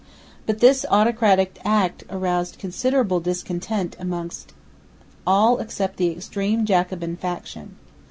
But 0.47 0.61
this 0.61 0.83
autocratic 0.89 1.59
act 1.63 2.03
aroused 2.09 2.57
considerable 2.57 3.19
discontent 3.19 3.95
amongst 3.99 4.51
all 5.27 5.59
except 5.59 5.97
the 5.97 6.09
extreme 6.11 6.65
Jacobin 6.65 7.15
faction. 7.15 7.75